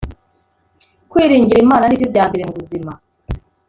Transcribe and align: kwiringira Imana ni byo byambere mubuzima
kwiringira 1.09 1.63
Imana 1.65 1.83
ni 1.85 1.97
byo 1.99 2.07
byambere 2.11 2.43
mubuzima 2.47 2.91